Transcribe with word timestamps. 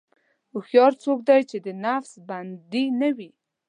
هوښیار 0.51 0.93
څوک 1.03 1.19
دی 1.29 1.41
چې 1.49 1.57
د 1.65 1.67
نفس 1.85 2.11
بندي 2.27 2.85
نه 2.99 3.09
وي. 3.17 3.29